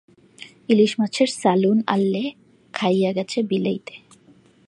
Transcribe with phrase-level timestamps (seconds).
[0.69, 2.25] ইলিশ মাছের সালুন আল্লেহ,
[2.73, 3.95] খাইয়া গেছে বিলইতে।